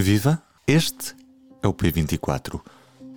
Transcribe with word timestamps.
Viva! 0.00 0.40
Este 0.64 1.16
é 1.60 1.66
o 1.66 1.74
P24. 1.74 2.60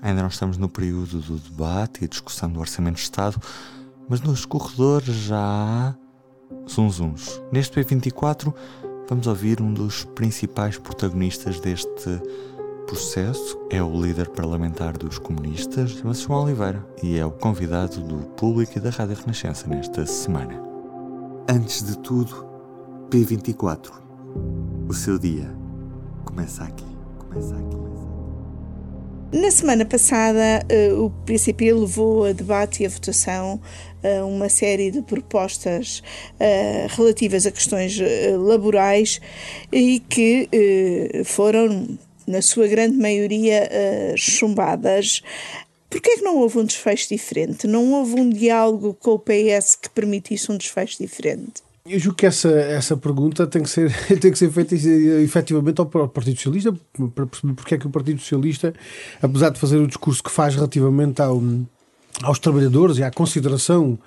Ainda 0.01 0.21
não 0.23 0.29
estamos 0.29 0.57
no 0.57 0.67
período 0.67 1.19
do 1.19 1.37
debate 1.37 2.03
e 2.03 2.07
discussão 2.07 2.51
do 2.51 2.59
Orçamento 2.59 2.95
de 2.95 3.01
Estado, 3.03 3.39
mas 4.09 4.19
nos 4.19 4.45
corredores 4.47 5.13
já 5.13 5.37
há 5.39 5.93
zunzuns. 6.67 7.39
Neste 7.51 7.79
P24 7.79 8.51
vamos 9.07 9.27
ouvir 9.27 9.61
um 9.61 9.71
dos 9.71 10.05
principais 10.05 10.79
protagonistas 10.79 11.59
deste 11.59 12.19
processo. 12.87 13.59
É 13.69 13.81
o 13.83 14.01
líder 14.01 14.29
parlamentar 14.29 14.97
dos 14.97 15.19
comunistas, 15.19 15.91
João 15.91 16.45
Oliveira, 16.45 16.83
e 17.03 17.15
é 17.15 17.23
o 17.23 17.29
convidado 17.29 18.01
do 18.01 18.25
público 18.29 18.79
e 18.79 18.81
da 18.81 18.89
Rádio 18.89 19.17
Renascença 19.17 19.67
nesta 19.67 20.03
semana. 20.07 20.59
Antes 21.47 21.83
de 21.83 21.95
tudo, 21.99 22.43
P24. 23.11 23.91
O 24.89 24.93
seu 24.95 25.19
dia 25.19 25.60
Começa 26.31 26.63
aqui, 26.63 26.85
começa 27.19 27.55
aqui. 27.55 29.37
Na 29.37 29.51
semana 29.51 29.85
passada, 29.85 30.65
eh, 30.69 30.93
o 30.93 31.09
PCP 31.25 31.73
levou 31.73 32.23
a 32.23 32.31
debate 32.31 32.83
e 32.83 32.85
a 32.85 32.89
votação 32.89 33.59
eh, 34.01 34.23
uma 34.23 34.47
série 34.47 34.91
de 34.91 35.01
propostas 35.01 36.01
eh, 36.39 36.87
relativas 36.89 37.45
a 37.45 37.51
questões 37.51 37.99
laborais 38.39 39.19
e 39.73 39.99
que 39.99 40.47
foram, 41.25 41.97
na 42.25 42.41
sua 42.41 42.65
grande 42.67 42.95
maioria, 42.95 43.69
chumbadas. 44.15 45.21
Porquê 45.89 46.11
é 46.11 46.15
que 46.15 46.23
não 46.23 46.37
houve 46.37 46.59
um 46.59 46.63
desfecho 46.63 47.09
diferente? 47.09 47.67
Não 47.67 47.91
houve 47.91 48.21
um 48.21 48.29
diálogo 48.29 48.93
com 48.93 49.11
o 49.11 49.19
PS 49.19 49.75
que 49.75 49.89
permitisse 49.89 50.49
um 50.49 50.55
desfecho 50.55 50.97
diferente? 50.97 51.61
Eu 51.83 51.97
julgo 51.97 52.15
que 52.15 52.27
essa, 52.27 52.49
essa 52.49 52.95
pergunta 52.95 53.47
tem 53.47 53.63
que 53.63 53.69
ser, 53.69 53.91
tem 54.19 54.31
que 54.31 54.37
ser 54.37 54.51
feita 54.51 54.75
efetivamente 54.75 55.81
ao 55.81 55.87
Partido 55.87 56.35
Socialista, 56.35 56.73
para 57.15 57.25
perceber 57.25 57.53
porque 57.53 57.75
é 57.75 57.77
que 57.77 57.87
o 57.87 57.89
Partido 57.89 58.19
Socialista, 58.21 58.73
apesar 59.21 59.49
de 59.49 59.59
fazer 59.59 59.77
o 59.77 59.87
discurso 59.87 60.23
que 60.23 60.29
faz 60.29 60.53
relativamente 60.53 61.23
ao, 61.23 61.41
aos 62.21 62.37
trabalhadores 62.37 62.99
e 62.99 63.03
à 63.03 63.09
consideração 63.09 63.97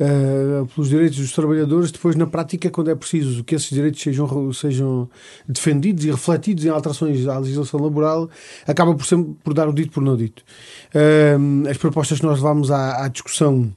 uh, 0.00 0.66
pelos 0.68 0.88
direitos 0.88 1.18
dos 1.18 1.32
trabalhadores, 1.32 1.92
depois 1.92 2.16
na 2.16 2.26
prática, 2.26 2.70
quando 2.70 2.90
é 2.90 2.94
preciso 2.94 3.44
que 3.44 3.54
esses 3.54 3.68
direitos 3.68 4.00
sejam, 4.00 4.52
sejam 4.54 5.10
defendidos 5.46 6.06
e 6.06 6.10
refletidos 6.10 6.64
em 6.64 6.70
alterações 6.70 7.26
à 7.26 7.38
legislação 7.38 7.78
laboral, 7.78 8.30
acaba 8.66 8.94
por, 8.94 9.04
sempre, 9.04 9.34
por 9.44 9.52
dar 9.52 9.68
o 9.68 9.72
dito 9.74 9.92
por 9.92 10.02
não 10.02 10.16
dito. 10.16 10.42
Uh, 10.94 11.68
as 11.68 11.76
propostas 11.76 12.20
que 12.20 12.26
nós 12.26 12.38
levámos 12.38 12.70
à, 12.70 13.04
à 13.04 13.08
discussão 13.08 13.70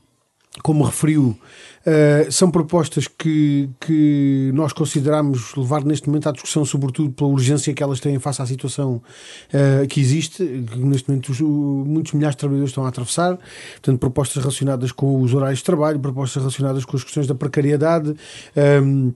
como 0.62 0.84
referiu, 0.84 1.38
uh, 1.86 2.32
são 2.32 2.52
propostas 2.52 3.08
que, 3.08 3.70
que 3.80 4.52
nós 4.54 4.74
consideramos 4.74 5.56
levar 5.56 5.84
neste 5.86 6.08
momento 6.08 6.28
à 6.28 6.32
discussão, 6.32 6.66
sobretudo 6.66 7.12
pela 7.12 7.30
urgência 7.30 7.74
que 7.74 7.82
elas 7.82 8.02
têm 8.02 8.20
face 8.20 8.42
à 8.42 8.46
situação 8.46 9.02
uh, 9.54 9.88
que 9.88 10.02
existe, 10.02 10.44
que 10.44 10.78
neste 10.80 11.10
momento 11.10 11.30
os, 11.30 11.40
muitos 11.40 12.12
milhares 12.12 12.36
de 12.36 12.40
trabalhadores 12.40 12.72
estão 12.72 12.86
a 12.86 12.90
atravessar, 12.90 13.38
portanto, 13.74 14.00
propostas 14.00 14.44
relacionadas 14.44 14.92
com 14.92 15.22
os 15.22 15.34
horários 15.34 15.60
de 15.60 15.66
trabalho, 15.66 16.00
propostas 16.00 16.42
relacionadas 16.44 16.84
com 16.84 16.98
as 16.98 17.04
questões 17.04 17.28
da 17.28 17.36
precariedade. 17.36 18.10
Um, 18.10 18.16
ehm, 18.56 19.14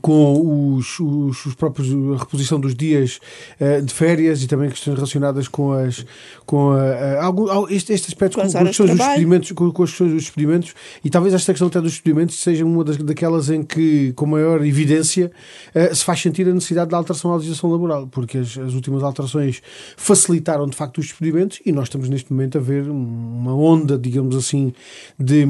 com 0.00 0.76
os, 0.76 0.98
os, 0.98 1.46
os, 1.46 1.54
próprios 1.54 1.88
a 1.92 2.18
reposição 2.18 2.58
dos 2.58 2.74
dias 2.74 3.20
uh, 3.60 3.82
de 3.82 3.92
férias 3.92 4.42
e 4.42 4.48
também 4.48 4.68
questões 4.68 4.94
relacionadas 4.94 5.46
com 5.46 5.72
as 5.72 6.04
com 6.44 6.70
a, 6.70 6.82
a, 6.82 7.24
algum, 7.24 7.68
este, 7.68 7.92
este 7.92 8.08
aspecto 8.08 8.34
com, 8.34 8.40
com, 8.40 8.58
as 8.58 8.68
questões 8.68 8.90
dos 8.90 9.00
experimentos 9.00 9.52
com, 9.52 9.70
com, 9.70 9.82
as 9.82 9.90
questões 9.90 10.12
dos 10.12 10.22
experimentos 10.24 10.74
e 11.04 11.10
talvez 11.10 11.34
esta 11.34 11.52
questão 11.52 11.68
até 11.68 11.80
dos 11.80 11.92
experimentos 11.92 12.40
seja 12.40 12.64
uma 12.64 12.82
das, 12.82 12.96
daquelas 12.96 13.50
em 13.50 13.62
que 13.62 14.12
com 14.14 14.26
maior 14.26 14.64
evidência 14.64 15.30
uh, 15.74 15.94
se 15.94 16.04
faz 16.04 16.20
sentir 16.20 16.48
a 16.48 16.52
necessidade 16.52 16.90
da 16.90 16.96
alteração 16.96 17.32
à 17.32 17.36
legislação 17.36 17.70
laboral 17.70 18.08
porque 18.08 18.38
as, 18.38 18.58
as, 18.58 18.74
últimas 18.74 19.02
alterações 19.02 19.62
facilitaram 19.96 20.66
de 20.66 20.76
facto 20.76 20.98
os 20.98 21.06
experimentos 21.06 21.60
e 21.64 21.70
nós 21.70 21.84
estamos 21.84 22.08
neste 22.08 22.32
momento 22.32 22.58
a 22.58 22.60
ver 22.60 22.88
uma 22.88 23.54
onda 23.54 23.96
digamos 23.96 24.34
assim 24.34 24.72
de, 25.18 25.44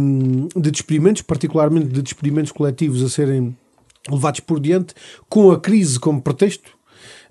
de 0.55 0.71
experimentos 0.71 1.23
particularmente 1.23 1.87
de 1.87 2.03
experimentos 2.03 2.53
coletivos 2.53 3.03
a 3.03 3.09
serem 3.09 3.57
levados 4.11 4.41
por 4.41 4.61
diante 4.61 4.95
com 5.29 5.51
a 5.51 5.61
crise 5.61 5.99
como 5.99 6.21
pretexto. 6.21 6.75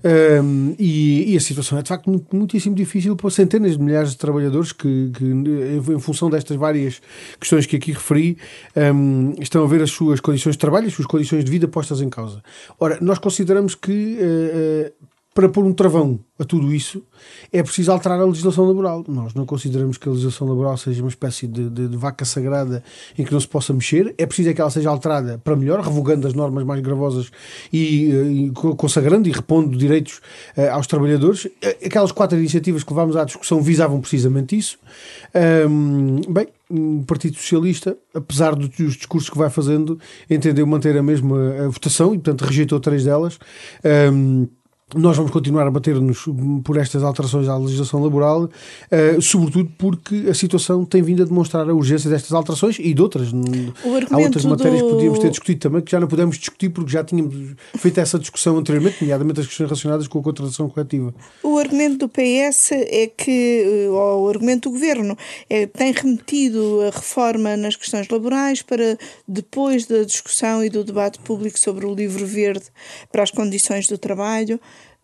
Um, 0.06 0.75
e, 0.78 1.31
e, 1.31 1.38
a 1.38 1.39
situação 1.39 1.78
é 1.78 1.81
de 1.81 1.88
facto 1.88 2.09
muito, 2.09 2.35
muitíssimo 2.35 2.75
difícil 2.75 3.16
para 3.16 3.29
centenas 3.29 3.78
de 3.78 3.81
milhares 3.81 4.09
de 4.11 4.17
trabalhadores 4.17 4.73
que, 4.73 5.09
que 5.13 5.23
em 5.23 6.00
função 6.00 6.29
destas 6.29 6.57
várias 6.57 7.01
questões 7.39 7.66
que 7.66 7.78
aqui 7.78 7.94
referi, 7.94 8.38
um, 8.94 9.33
estão 9.39 9.63
a 9.63 9.67
ver 9.67 9.81
as 9.81 9.91
suas 9.91 10.19
condições 10.19 10.53
de 10.53 10.59
trabalho, 10.59 10.88
as 10.88 10.94
suas 10.94 11.07
condições 11.07 11.45
de 11.45 11.50
vida 11.50 11.69
postas 11.69 12.01
em 12.01 12.09
causa. 12.09 12.44
Ora, 12.78 12.97
nós 13.00 13.17
consideramos 13.17 13.75
que 13.75 14.17
uh, 14.19 14.94
para 15.33 15.49
pôr 15.49 15.66
um 15.66 15.73
travão 15.73 16.19
a 16.38 16.44
tudo 16.44 16.73
isso, 16.73 17.03
é 17.51 17.61
preciso 17.63 17.91
alterar 17.91 18.19
a 18.19 18.25
legislação 18.25 18.66
laboral. 18.66 19.03
Nós 19.07 19.33
não 19.33 19.45
consideramos 19.45 19.97
que 19.97 20.07
a 20.07 20.11
legislação 20.11 20.47
laboral 20.47 20.77
seja 20.77 21.01
uma 21.01 21.09
espécie 21.09 21.47
de, 21.47 21.69
de, 21.69 21.88
de, 21.88 21.97
vaca 21.97 22.25
sagrada 22.25 22.83
em 23.17 23.23
que 23.23 23.31
não 23.31 23.39
se 23.39 23.47
possa 23.47 23.73
mexer. 23.73 24.13
É 24.17 24.25
preciso 24.25 24.49
é 24.49 24.53
que 24.53 24.61
ela 24.61 24.69
seja 24.69 24.89
alterada 24.89 25.39
para 25.44 25.55
melhor, 25.55 25.79
revogando 25.79 26.27
as 26.27 26.33
normas 26.33 26.63
mais 26.63 26.81
gravosas 26.81 27.31
e, 27.71 28.09
e 28.09 28.51
consagrando 28.51 29.27
e 29.27 29.31
repondo 29.31 29.77
direitos 29.77 30.21
uh, 30.57 30.71
aos 30.71 30.88
trabalhadores. 30.88 31.47
Aquelas 31.83 32.11
quatro 32.11 32.38
iniciativas 32.38 32.83
que 32.83 32.91
levámos 32.91 33.15
à 33.15 33.23
discussão 33.23 33.61
visavam 33.61 34.00
precisamente 34.01 34.57
isso. 34.57 34.77
Um, 35.69 36.21
bem, 36.29 36.47
o 36.69 37.03
Partido 37.05 37.35
Socialista, 37.38 37.95
apesar 38.13 38.55
dos 38.55 38.69
discursos 38.69 39.29
que 39.29 39.38
vai 39.38 39.50
fazendo, 39.50 40.00
entendeu 40.29 40.65
manter 40.65 40.97
a 40.97 41.03
mesma 41.03 41.65
a 41.65 41.67
votação 41.67 42.13
e, 42.13 42.17
portanto, 42.17 42.44
rejeitou 42.44 42.79
três 42.79 43.03
delas. 43.03 43.39
Um, 44.11 44.47
nós 44.95 45.17
vamos 45.17 45.31
continuar 45.31 45.67
a 45.67 45.71
bater-nos 45.71 46.25
por 46.63 46.77
estas 46.77 47.03
alterações 47.03 47.47
à 47.47 47.57
legislação 47.57 48.01
laboral, 48.01 48.43
uh, 48.43 49.21
sobretudo 49.21 49.71
porque 49.77 50.25
a 50.29 50.33
situação 50.33 50.85
tem 50.85 51.01
vindo 51.01 51.23
a 51.23 51.25
demonstrar 51.25 51.69
a 51.69 51.73
urgência 51.73 52.09
destas 52.09 52.31
alterações 52.33 52.77
e 52.79 52.93
de 52.93 53.01
outras. 53.01 53.29
Há 54.09 54.17
outras 54.17 54.45
matérias 54.45 54.81
do... 54.81 54.87
que 54.87 54.93
podíamos 54.93 55.19
ter 55.19 55.29
discutido 55.29 55.59
também 55.59 55.81
que 55.81 55.91
já 55.91 55.99
não 55.99 56.07
podemos 56.07 56.37
discutir 56.37 56.69
porque 56.69 56.91
já 56.91 57.03
tínhamos 57.03 57.55
feito 57.77 57.99
essa 57.99 58.19
discussão 58.19 58.57
anteriormente, 58.57 58.97
nomeadamente 59.01 59.39
as 59.39 59.47
questões 59.47 59.69
relacionadas 59.69 60.07
com 60.07 60.19
a 60.19 60.23
contratação 60.23 60.69
coletiva. 60.69 61.13
O 61.41 61.57
argumento 61.57 62.07
do 62.07 62.09
PS 62.09 62.71
é 62.71 63.07
que, 63.07 63.87
ou 63.89 64.25
o 64.25 64.29
argumento 64.29 64.69
do 64.69 64.73
governo, 64.73 65.17
é, 65.49 65.65
tem 65.65 65.91
remetido 65.91 66.81
a 66.81 66.85
reforma 66.85 67.57
nas 67.57 67.75
questões 67.75 68.07
laborais 68.09 68.61
para 68.61 68.97
depois 69.27 69.85
da 69.85 70.03
discussão 70.03 70.63
e 70.63 70.69
do 70.69 70.83
debate 70.83 71.19
público 71.19 71.59
sobre 71.59 71.85
o 71.85 71.93
livro 71.93 72.25
verde 72.25 72.65
para 73.11 73.23
as 73.23 73.31
condições 73.31 73.87
do 73.87 73.97
trabalho. 73.97 74.59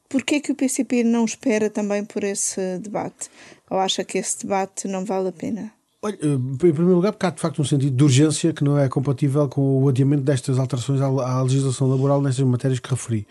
Porquê 0.10 0.36
é 0.36 0.40
que 0.40 0.52
o 0.52 0.56
PCP 0.56 1.04
não 1.04 1.24
espera 1.24 1.70
também 1.70 2.04
por 2.04 2.24
esse 2.24 2.80
debate? 2.80 3.30
Ou 3.70 3.78
acha 3.78 4.04
que 4.04 4.18
esse 4.18 4.40
debate 4.40 4.88
não 4.88 5.06
vale 5.06 5.30
a 5.30 5.32
pena? 5.32 5.72
Olha, 6.02 6.18
eh, 6.20 6.34
em 6.34 6.56
primeiro 6.56 6.96
lugar, 6.96 7.12
porque 7.12 7.26
há 7.26 7.30
de 7.30 7.42
facto 7.42 7.62
um 7.62 7.66
sentido 7.66 7.96
de 7.96 8.04
urgência 8.04 8.52
que 8.54 8.64
não 8.64 8.80
é 8.80 8.88
compatível 8.88 9.48
com 9.50 9.84
o 9.84 9.90
adiamento 9.90 10.24
destas 10.24 10.58
alterações 10.58 11.02
à, 11.02 11.42
legislação 11.44 11.88
laboral 11.90 12.22
nestas 12.22 12.44
matérias 12.46 12.80
que 12.80 12.90
referi. 12.90 13.28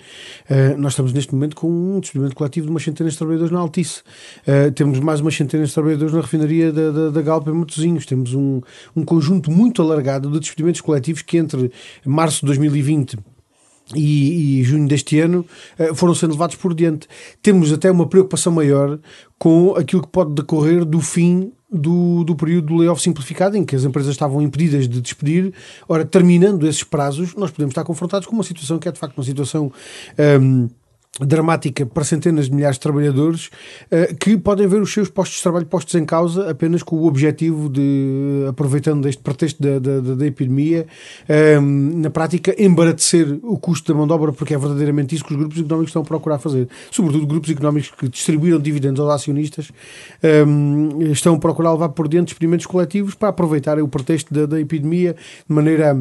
Uh, 0.49 0.78
nós 0.78 0.93
estamos 0.93 1.12
neste 1.12 1.34
momento 1.34 1.56
com 1.56 1.69
um 1.69 1.99
despedimento 1.99 2.37
coletivo 2.37 2.66
de 2.66 2.71
umas 2.71 2.83
centenas 2.83 3.15
de 3.15 3.19
trabalhadores 3.19 3.50
na 3.50 3.59
Altice. 3.59 4.03
Uh, 4.47 4.71
temos 4.72 5.00
mais 5.00 5.21
umas 5.21 5.34
centenas 5.34 5.69
de 5.69 5.75
trabalhadores 5.75 6.12
na 6.12 6.21
refinaria 6.21 6.71
da, 6.71 6.91
da, 6.91 7.10
da 7.10 7.22
Galpa 7.22 7.50
em 7.50 7.55
Matosinhos. 7.55 8.05
Temos 8.05 8.34
um, 8.34 8.60
um 8.95 9.03
conjunto 9.03 9.50
muito 9.50 9.81
alargado 9.81 10.31
de 10.31 10.39
despedimentos 10.39 10.83
coletivos 10.83 11.22
que 11.22 11.39
entre 11.39 11.72
março 12.05 12.41
de 12.41 12.47
2020 12.47 13.16
e, 13.94 14.60
e, 14.60 14.65
junho 14.65 14.87
deste 14.87 15.19
ano 15.19 15.44
uh, 15.78 15.94
foram 15.94 16.15
sendo 16.15 16.32
levados 16.32 16.56
por 16.56 16.75
diante. 16.75 17.09
Temos 17.43 17.72
até 17.72 17.91
uma 17.91 18.06
preocupação 18.06 18.53
maior 18.53 18.99
com 19.38 19.75
aquilo 19.76 20.03
que 20.03 20.09
pode 20.09 20.34
decorrer 20.34 20.84
do 20.84 21.00
fim 21.00 21.53
do, 21.71 22.25
do 22.25 22.34
período 22.34 22.69
do 22.69 22.77
layoff 22.77 23.00
simplificado, 23.00 23.56
em 23.56 23.65
que 23.65 23.77
as 23.77 23.84
empresas 23.84 24.10
estavam 24.10 24.41
impedidas 24.41 24.88
de 24.88 25.00
despedir. 25.00 25.53
Ora, 25.88 26.04
terminando 26.04 26.66
esses 26.66 26.82
prazos, 26.82 27.34
nós 27.34 27.50
podemos 27.50 27.72
estar 27.72 27.84
confrontados 27.84 28.27
com 28.27 28.34
uma 28.34 28.44
situação 28.44 28.78
que 28.78 28.88
é 28.88 28.93
de 28.93 28.98
facto 28.98 29.16
uma 29.16 29.25
situação. 29.25 29.71
Um, 30.19 30.22
ehm, 30.22 30.69
dramática 31.20 31.84
para 31.84 32.04
centenas 32.04 32.46
de 32.46 32.54
milhares 32.54 32.76
de 32.76 32.80
trabalhadores 32.80 33.46
uh, 33.91 34.15
que 34.16 34.36
podem 34.36 34.66
ver 34.66 34.80
os 34.80 34.92
seus 34.92 35.09
postos 35.09 35.38
de 35.38 35.42
trabalho 35.42 35.66
postos 35.66 35.94
em 35.94 36.04
causa 36.04 36.50
apenas 36.50 36.83
com 36.83 36.97
o 36.97 37.06
objetivo 37.06 37.68
de, 37.68 38.44
aproveitando 38.48 39.09
este 39.09 39.22
pretexto 39.22 39.60
da, 39.60 39.78
da, 39.78 40.15
da 40.15 40.27
epidemia, 40.27 40.86
um, 41.60 42.00
na 42.00 42.10
prática, 42.10 42.54
embaratecer 42.59 43.38
o 43.42 43.59
custo 43.59 43.92
da 43.92 43.98
mão 43.98 44.06
de 44.06 44.12
obra, 44.12 44.33
porque 44.33 44.54
é 44.54 44.59
verdadeiramente 44.59 45.15
isso 45.15 45.24
que 45.24 45.33
os 45.33 45.38
grupos 45.38 45.59
económicos 45.59 45.91
estão 45.91 46.03
a 46.03 46.04
procurar 46.04 46.38
fazer. 46.38 46.68
Sobretudo 46.91 47.27
grupos 47.27 47.50
económicos 47.50 47.91
que 47.91 48.09
distribuíram 48.09 48.60
dividendos 48.60 49.00
aos 49.00 49.12
acionistas 49.12 49.71
um, 50.47 51.03
estão 51.10 51.34
a 51.34 51.38
procurar 51.38 51.72
levar 51.72 51.88
por 51.91 52.09
dentro 52.09 52.33
experimentos 52.33 52.66
coletivos 52.66 53.15
para 53.15 53.28
aproveitar 53.28 53.78
o 53.80 53.88
pretexto 53.88 54.33
da, 54.33 54.47
da 54.47 54.60
epidemia 54.60 55.16
de 55.48 55.54
maneira 55.54 55.98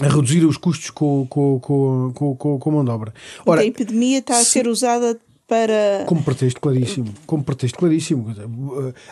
a 0.00 0.08
reduzir 0.08 0.44
os 0.44 0.56
custos 0.56 0.90
com, 0.90 1.26
com, 1.26 1.60
com, 1.60 2.12
com, 2.36 2.58
com 2.58 2.70
a 2.70 2.72
mão 2.72 2.84
de 2.84 2.90
obra. 2.90 3.14
Ora, 3.46 3.60
a 3.60 3.64
epidemia 3.64 4.18
está 4.18 4.38
a 4.38 4.44
ser 4.44 4.66
usada 4.66 5.18
para. 5.46 6.04
Como 6.06 6.22
pretexto 6.22 6.60
claríssimo. 6.60 7.12
Como 7.26 7.44
pretexto 7.44 7.78
claríssimo. 7.78 8.34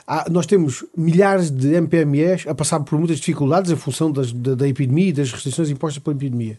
Há, 0.06 0.30
nós 0.30 0.46
temos 0.46 0.84
milhares 0.96 1.50
de 1.50 1.74
MPMEs 1.74 2.46
a 2.46 2.54
passar 2.54 2.80
por 2.80 2.98
muitas 2.98 3.18
dificuldades 3.18 3.70
em 3.70 3.76
função 3.76 4.10
das, 4.10 4.32
da, 4.32 4.54
da, 4.54 4.68
epidemia 4.68 5.08
e 5.08 5.12
das 5.12 5.30
restrições 5.30 5.70
impostas 5.70 6.02
pela 6.02 6.16
epidemia. 6.16 6.58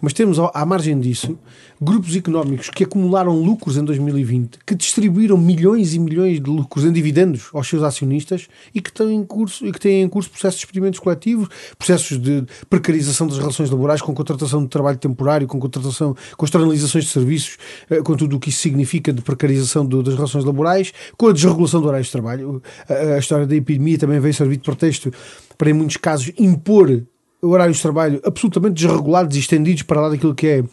Mas 0.00 0.12
temos, 0.12 0.38
à 0.38 0.64
margem 0.64 0.98
disso, 0.98 1.38
grupos 1.80 2.16
económicos 2.16 2.70
que 2.70 2.84
acumularam 2.84 3.32
lucros 3.42 3.76
em 3.76 3.84
2020, 3.84 4.58
que 4.66 4.74
distribuíram 4.74 5.36
milhões 5.36 5.94
e 5.94 5.98
milhões 5.98 6.40
de 6.40 6.48
lucros 6.48 6.84
em 6.84 6.92
dividendos 6.92 7.48
aos 7.52 7.68
seus 7.68 7.82
acionistas 7.82 8.48
e 8.74 8.80
que 8.80 8.92
têm 8.92 9.14
em 9.14 9.24
curso, 9.24 9.66
e 9.66 9.72
que 9.72 9.80
têm 9.80 10.02
em 10.02 10.08
curso 10.08 10.30
processos 10.30 10.60
de 10.60 10.66
experimentos 10.66 10.98
coletivos, 10.98 11.48
processos 11.76 12.18
de 12.18 12.44
precarização 12.68 13.26
das 13.26 13.38
relações 13.38 13.70
laborais, 13.70 14.00
com 14.00 14.14
contratação 14.14 14.62
de 14.62 14.68
trabalho 14.68 14.98
temporário, 14.98 15.46
com 15.46 15.58
contratação, 15.58 16.16
com 16.36 16.44
externalizações 16.44 17.04
de 17.04 17.10
serviços, 17.10 17.58
eh, 17.90 18.02
com 18.02 18.16
tudo 18.16 18.36
o 18.36 18.40
que 18.40 18.48
isso 18.48 18.60
significa 18.60 19.09
de 19.12 19.22
precarização 19.22 19.84
do, 19.84 20.02
das 20.02 20.14
relações 20.14 20.44
laborais, 20.44 20.92
com 21.16 21.28
a 21.28 21.32
desregulação 21.32 21.80
do 21.80 21.88
horário 21.88 22.04
de 22.04 22.12
trabalho. 22.12 22.62
A, 22.88 22.94
a, 23.14 23.18
história 23.18 23.46
da 23.46 23.54
epidemia 23.54 23.98
também 23.98 24.20
veio 24.20 24.34
servir 24.34 24.56
de 24.56 24.62
pretexto 24.62 25.12
para, 25.56 25.70
em 25.70 25.74
muitos 25.74 25.96
casos, 25.96 26.32
impor 26.38 27.02
horários 27.42 27.76
de 27.76 27.82
trabalho 27.82 28.20
absolutamente 28.24 28.82
desregulados 28.82 29.36
e 29.36 29.40
estendidos 29.40 29.82
para 29.82 30.00
lá 30.00 30.08
daquilo 30.10 30.34
que 30.34 30.46
é 30.46 30.64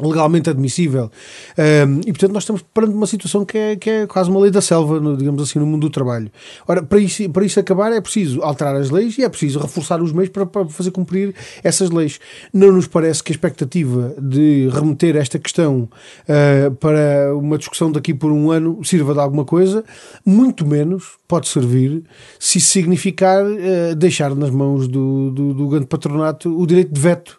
legalmente 0.00 0.50
admissível. 0.50 1.10
Um, 1.56 2.00
e 2.00 2.12
portanto 2.12 2.32
nós 2.32 2.42
estamos 2.42 2.62
perante 2.62 2.94
uma 2.94 3.06
situação 3.06 3.44
que 3.44 3.56
é, 3.56 3.76
que 3.76 3.90
é 3.90 4.06
quase 4.06 4.28
uma 4.28 4.40
lei 4.40 4.50
da 4.50 4.60
selva, 4.60 4.98
no, 4.98 5.16
digamos 5.16 5.42
assim, 5.42 5.58
no 5.58 5.66
mundo 5.66 5.82
do 5.82 5.90
trabalho. 5.90 6.30
Ora, 6.66 6.82
para 6.82 6.98
isso, 6.98 7.28
para 7.30 7.44
isso 7.44 7.60
acabar 7.60 7.92
é 7.92 8.00
preciso 8.00 8.42
alterar 8.42 8.74
as 8.74 8.90
leis 8.90 9.16
e 9.18 9.22
é 9.22 9.28
preciso 9.28 9.60
reforçar 9.60 10.02
os 10.02 10.12
meios 10.12 10.30
para, 10.30 10.44
para 10.46 10.66
fazer 10.68 10.90
cumprir 10.90 11.34
essas 11.62 11.90
leis. 11.90 12.18
Não 12.52 12.72
nos 12.72 12.88
parece 12.88 13.22
que 13.22 13.30
a 13.30 13.34
expectativa 13.34 14.14
de 14.20 14.68
remeter 14.72 15.16
esta 15.16 15.38
questão 15.38 15.88
uh, 16.28 16.74
para 16.76 17.34
uma 17.36 17.56
discussão 17.56 17.92
daqui 17.92 18.12
por 18.12 18.32
um 18.32 18.50
ano 18.50 18.82
sirva 18.82 19.14
de 19.14 19.20
alguma 19.20 19.44
coisa, 19.44 19.84
muito 20.26 20.66
menos 20.66 21.12
pode 21.28 21.46
servir 21.46 22.02
se 22.38 22.60
significar 22.60 23.44
uh, 23.44 23.94
deixar 23.94 24.34
nas 24.34 24.50
mãos 24.50 24.88
do, 24.88 25.30
do, 25.30 25.54
do 25.54 25.68
grande 25.68 25.86
patronato 25.86 26.60
o 26.60 26.66
direito 26.66 26.92
de 26.92 27.00
veto 27.00 27.38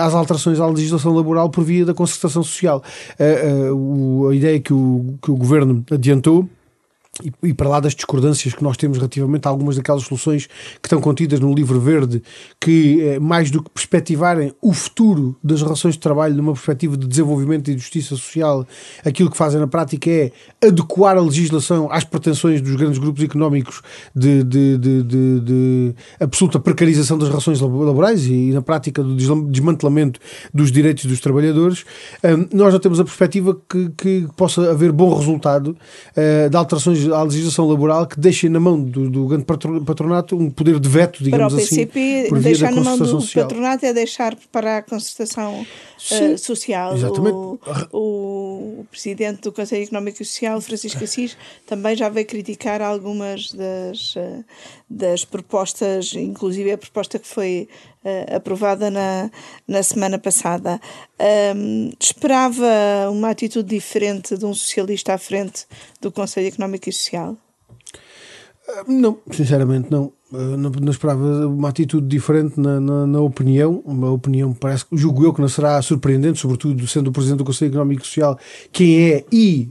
às 0.00 0.14
alterações 0.14 0.60
à 0.60 0.66
legislação 0.66 1.14
laboral 1.14 1.50
por 1.50 1.64
via 1.64 1.84
da 1.84 1.94
concertação 1.94 2.42
social. 2.42 2.82
Uh, 3.18 4.28
a 4.28 4.34
ideia 4.34 4.60
que 4.60 4.72
o, 4.72 5.14
que 5.22 5.30
o 5.30 5.36
governo 5.36 5.84
adiantou 5.90 6.48
e, 7.42 7.54
para 7.54 7.68
lá 7.68 7.80
das 7.80 7.94
discordâncias 7.94 8.54
que 8.54 8.62
nós 8.62 8.76
temos 8.76 8.98
relativamente 8.98 9.46
a 9.46 9.50
algumas 9.50 9.76
daquelas 9.76 10.02
soluções 10.04 10.46
que 10.46 10.86
estão 10.86 11.00
contidas 11.00 11.40
no 11.40 11.54
livro 11.54 11.80
verde, 11.80 12.22
que 12.60 13.00
eh, 13.02 13.18
mais 13.18 13.50
do 13.50 13.62
que 13.62 13.70
perspectivarem 13.70 14.52
o 14.60 14.72
futuro 14.72 15.36
das 15.42 15.62
relações 15.62 15.94
de 15.94 16.00
trabalho 16.00 16.34
numa 16.34 16.52
perspectiva 16.52 16.96
de 16.96 17.06
desenvolvimento 17.06 17.70
e 17.70 17.76
justiça 17.76 18.10
social, 18.10 18.66
aquilo 19.04 19.30
que 19.30 19.36
fazem 19.36 19.60
na 19.60 19.66
prática 19.66 20.10
é 20.10 20.32
adequar 20.64 21.16
a 21.16 21.20
legislação 21.20 21.90
às 21.90 22.04
pretensões 22.04 22.60
dos 22.60 22.74
grandes 22.76 22.98
grupos 22.98 23.22
económicos 23.22 23.82
de, 24.14 24.42
de, 24.44 24.78
de, 24.78 25.02
de, 25.02 25.40
de 25.40 25.94
absoluta 26.18 26.58
precarização 26.58 27.18
das 27.18 27.28
relações 27.28 27.60
laborais 27.60 28.26
e, 28.26 28.52
na 28.52 28.62
prática 28.62 29.02
do 29.02 29.14
desmantelamento 29.14 30.20
dos 30.52 30.70
direitos 30.70 31.04
dos 31.04 31.20
trabalhadores. 31.20 31.84
nós 32.52 32.72
não 32.72 32.80
temos 32.80 33.00
a 33.00 33.04
perspectiva 33.04 33.56
que, 33.68 33.90
que 33.96 34.28
possa 34.36 34.70
haver 34.70 34.92
bom 34.92 35.14
resultado 35.14 35.76
uh, 36.16 36.50
de 36.50 36.56
alterações 36.56 37.09
à 37.14 37.22
legislação 37.22 37.68
laboral 37.68 38.06
que 38.06 38.18
deixem 38.18 38.50
na 38.50 38.60
mão 38.60 38.80
do, 38.80 39.10
do 39.10 39.26
grande 39.26 39.44
patronato 39.44 40.36
um 40.36 40.50
poder 40.50 40.78
de 40.78 40.88
veto, 40.88 41.22
digamos 41.22 41.54
assim. 41.54 41.76
Para 41.76 41.84
o 41.84 41.92
PCP, 41.92 42.28
assim, 42.32 42.42
deixar 42.42 42.72
na 42.72 42.82
mão 42.82 42.98
do 42.98 43.06
social. 43.06 43.46
patronato 43.46 43.86
é 43.86 43.92
deixar 43.92 44.36
para 44.50 44.78
a 44.78 44.82
concertação 44.82 45.60
uh, 45.62 46.38
social. 46.38 46.94
Exatamente. 46.94 47.34
O, 47.34 47.58
o, 47.92 48.49
presidente 48.90 49.42
do 49.42 49.52
Conselho 49.52 49.82
Económico 49.82 50.22
e 50.22 50.24
Social, 50.24 50.60
Francisco 50.60 51.02
Assis, 51.04 51.36
também 51.66 51.96
já 51.96 52.08
veio 52.08 52.26
criticar 52.26 52.82
algumas 52.82 53.52
das, 53.52 54.14
uh, 54.16 54.44
das 54.88 55.24
propostas, 55.24 56.12
inclusive 56.14 56.72
a 56.72 56.78
proposta 56.78 57.18
que 57.18 57.26
foi 57.26 57.68
uh, 58.04 58.36
aprovada 58.36 58.90
na, 58.90 59.30
na 59.66 59.82
semana 59.82 60.18
passada. 60.18 60.80
Um, 61.56 61.92
esperava 61.98 63.10
uma 63.10 63.30
atitude 63.30 63.68
diferente 63.68 64.36
de 64.36 64.44
um 64.44 64.54
socialista 64.54 65.14
à 65.14 65.18
frente 65.18 65.66
do 66.00 66.10
Conselho 66.10 66.48
Económico 66.48 66.88
e 66.88 66.92
Social? 66.92 67.36
Não, 68.86 69.18
sinceramente 69.32 69.90
não. 69.90 70.12
Não, 70.32 70.70
não 70.70 70.90
esperava 70.90 71.46
uma 71.46 71.68
atitude 71.68 72.06
diferente 72.06 72.58
na, 72.58 72.80
na, 72.80 73.06
na, 73.06 73.20
opinião. 73.20 73.82
Uma 73.84 74.10
opinião 74.10 74.52
parece 74.52 74.86
que 74.86 74.96
julgo 74.96 75.24
eu 75.24 75.34
que 75.34 75.40
não 75.40 75.48
será 75.48 75.80
surpreendente, 75.82 76.38
sobretudo 76.38 76.86
sendo 76.86 77.08
o 77.08 77.12
Presidente 77.12 77.38
do 77.38 77.44
Conselho 77.44 77.70
Económico 77.70 78.02
e 78.02 78.06
Social 78.06 78.38
quem 78.72 79.10
é 79.10 79.24
e 79.32 79.70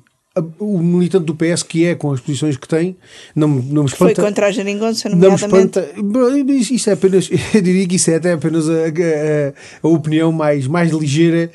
o 0.59 0.77
militante 0.79 1.25
do 1.25 1.35
PS 1.35 1.63
que 1.63 1.85
é 1.85 1.95
com 1.95 2.11
as 2.11 2.19
posições 2.19 2.55
que 2.57 2.67
tem 2.67 2.95
não, 3.35 3.47
não 3.47 3.83
me 3.83 3.89
espanta. 3.89 4.15
Foi 4.15 4.23
contra 4.23 4.47
a 4.47 4.51
Geringonça, 4.51 5.09
nomeadamente. 5.09 5.47
Não 5.47 5.59
me 5.59 5.65
espanta. 5.65 6.73
Isso 6.73 6.89
é 6.89 6.93
apenas, 6.93 7.29
eu 7.53 7.61
diria 7.61 7.87
que 7.87 7.95
isso 7.95 8.11
é 8.11 8.15
até 8.15 8.33
apenas 8.33 8.69
a, 8.69 8.73
a, 8.73 9.53
a 9.83 9.87
opinião 9.87 10.31
mais, 10.31 10.67
mais 10.67 10.91
ligeira 10.91 11.51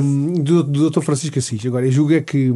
um, 0.00 0.34
do, 0.34 0.62
do 0.62 0.90
Dr. 0.90 1.00
Francisco 1.00 1.38
Assis. 1.38 1.64
Agora, 1.66 1.86
eu 1.86 1.92
julgo 1.92 2.14
é 2.14 2.20
que 2.20 2.52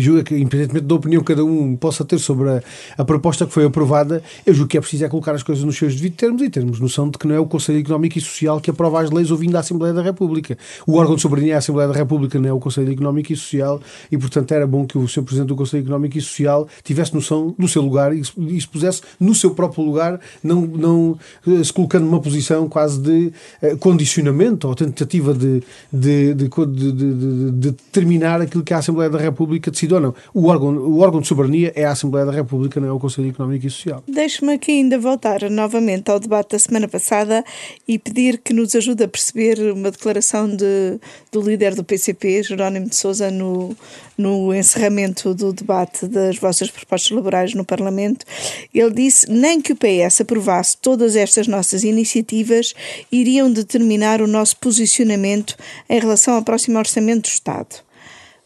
julgo 0.00 0.24
que, 0.24 0.34
independentemente 0.34 0.86
da 0.86 0.94
opinião 0.94 1.22
que 1.22 1.28
cada 1.28 1.44
um 1.44 1.76
possa 1.76 2.04
ter 2.04 2.18
sobre 2.18 2.48
a, 2.50 2.62
a, 2.98 3.04
proposta 3.04 3.46
que 3.46 3.52
foi 3.52 3.64
aprovada, 3.64 4.22
eu 4.46 4.54
julgo 4.54 4.68
que 4.68 4.78
é 4.78 4.80
preciso 4.80 5.04
é 5.04 5.08
colocar 5.08 5.32
as 5.32 5.42
coisas 5.42 5.64
nos 5.64 5.76
seus 5.76 5.94
devidos 5.94 6.16
termos 6.16 6.42
e 6.42 6.50
termos 6.50 6.80
noção 6.80 7.08
de 7.08 7.18
que 7.18 7.26
não 7.26 7.34
é 7.34 7.40
o 7.40 7.46
Conselho 7.46 7.78
Económico 7.78 8.18
e 8.18 8.20
Social 8.20 8.60
que 8.60 8.70
aprova 8.70 9.00
as 9.00 9.10
leis 9.10 9.30
ouvindo 9.30 9.56
a 9.56 9.60
Assembleia 9.60 9.94
da 9.94 10.02
República. 10.02 10.56
O 10.86 10.96
órgão 10.96 11.16
de 11.16 11.22
soberania 11.22 11.52
é 11.52 11.54
a 11.56 11.58
Assembleia 11.58 11.88
da 11.88 11.94
República, 11.94 12.38
não 12.38 12.48
é 12.48 12.52
o 12.52 12.60
Conselho 12.60 12.92
Económico 12.92 13.32
e 13.32 13.36
Social 13.36 13.80
e, 14.10 14.18
portanto, 14.18 14.52
era 14.52 14.66
bom 14.66 14.86
que 14.86 14.98
o 14.98 15.08
Sr. 15.08 15.22
Presidente 15.22 15.48
do 15.48 15.56
Conselho 15.56 15.82
Económico 15.82 16.18
e 16.18 16.20
Social 16.20 16.68
tivesse 16.82 17.14
noção 17.14 17.54
do 17.58 17.68
seu 17.68 17.82
lugar 17.82 18.14
e, 18.14 18.24
se 18.24 18.68
pusesse 18.68 19.02
no 19.18 19.34
seu 19.34 19.50
próprio 19.52 19.84
lugar, 19.84 20.20
não, 20.42 20.62
não 20.62 21.18
eh, 21.46 21.62
se 21.64 21.72
colocando 21.72 22.04
numa 22.04 22.20
posição 22.20 22.68
quase 22.68 23.00
de 23.00 23.32
uh, 23.62 23.76
condicionamento 23.78 24.68
ou 24.68 24.74
tentativa 24.74 25.34
de, 25.34 25.62
de, 25.92 26.34
de, 26.34 26.48
de, 26.48 27.50
determinar 27.52 28.40
aquilo 28.40 28.62
que 28.62 28.74
a 28.74 28.78
Assembleia 28.78 29.10
da 29.10 29.18
República 29.18 29.70
decidiu 29.82 29.96
ou 29.96 30.02
não. 30.02 30.14
O 30.32 30.46
órgão, 30.46 30.70
o 30.76 30.98
órgão 31.00 31.20
de 31.20 31.26
soberania 31.26 31.72
é 31.74 31.84
a 31.84 31.92
Assembleia 31.92 32.26
da 32.26 32.32
República, 32.32 32.80
não 32.80 32.88
é 32.88 32.92
o 32.92 32.98
Conselho 32.98 33.28
Económico 33.28 33.66
e 33.66 33.70
Social. 33.70 34.02
Deixe-me 34.06 34.54
aqui 34.54 34.72
ainda 34.72 34.98
voltar 34.98 35.50
novamente 35.50 36.10
ao 36.10 36.20
debate 36.20 36.52
da 36.52 36.58
semana 36.58 36.88
passada 36.88 37.44
e 37.86 37.98
pedir 37.98 38.38
que 38.38 38.52
nos 38.52 38.74
ajude 38.74 39.04
a 39.04 39.08
perceber 39.08 39.72
uma 39.72 39.90
declaração 39.90 40.48
de, 40.48 40.98
do 41.30 41.40
líder 41.40 41.74
do 41.74 41.84
PCP, 41.84 42.42
Jerónimo 42.42 42.88
de 42.88 42.96
Sousa, 42.96 43.30
no, 43.30 43.76
no 44.16 44.54
encerramento 44.54 45.34
do 45.34 45.52
debate 45.52 46.06
das 46.06 46.38
vossas 46.38 46.70
propostas 46.70 47.10
laborais 47.10 47.54
no 47.54 47.64
Parlamento. 47.64 48.24
Ele 48.72 48.90
disse: 48.90 49.30
nem 49.30 49.60
que 49.60 49.72
o 49.72 49.76
PS 49.76 50.20
aprovasse 50.20 50.76
todas 50.76 51.16
estas 51.16 51.46
nossas 51.46 51.84
iniciativas 51.84 52.74
iriam 53.10 53.50
determinar 53.50 54.20
o 54.20 54.26
nosso 54.26 54.56
posicionamento 54.56 55.56
em 55.88 55.98
relação 55.98 56.34
ao 56.34 56.42
próximo 56.42 56.78
Orçamento 56.78 57.22
do 57.22 57.32
Estado. 57.32 57.82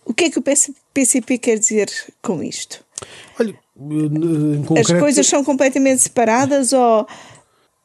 O 0.05 0.15
que 0.15 0.25
é 0.25 0.31
que 0.31 0.39
o 0.39 0.43
PCP 0.43 0.86
quer 1.39 1.59
dizer 1.59 1.91
com 2.23 2.43
isto? 2.43 2.85
Olha, 3.39 3.55
concreto... 4.67 4.95
As 4.95 5.01
coisas 5.01 5.27
são 5.27 5.45
completamente 5.45 6.03
separadas 6.03 6.73
ou, 6.73 7.07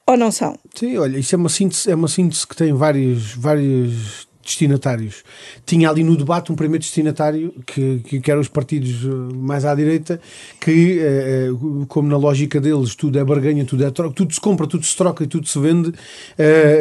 ou 0.08 0.18
não 0.18 0.32
são? 0.32 0.58
Sim, 0.74 0.98
olha, 0.98 1.18
isso 1.18 1.36
é 1.36 1.38
uma 1.38 1.50
síntese, 1.50 1.92
é 1.92 1.96
uma 1.96 2.08
síntese 2.08 2.48
que 2.48 2.56
tem 2.56 2.74
vários, 2.74 3.34
vários 3.34 4.28
destinatários. 4.44 5.24
Tinha 5.66 5.90
ali 5.90 6.04
no 6.04 6.16
debate 6.16 6.52
um 6.52 6.56
primeiro 6.56 6.84
destinatário, 6.84 7.54
que, 7.66 8.00
que, 8.00 8.20
que 8.20 8.32
eram 8.32 8.42
os 8.42 8.48
partidos 8.48 9.04
eh, 9.04 9.36
mais 9.36 9.66
à 9.66 9.74
direita, 9.76 10.20
que, 10.60 11.00
eh, 11.00 11.50
eh, 11.50 11.86
como 11.88 12.08
na 12.08 12.18
lógica 12.18 12.60
deles, 12.60 12.96
tudo 12.96 13.20
é 13.20 13.24
barganha, 13.24 13.66
tudo 13.66 13.86
é 13.86 13.92
troca, 13.92 14.14
tudo 14.16 14.34
se 14.34 14.40
compra, 14.40 14.68
tudo 14.68 14.86
se 14.86 14.96
troca 14.96 15.24
e 15.24 15.28
tudo 15.28 15.48
se 15.48 15.60
vende, 15.60 15.94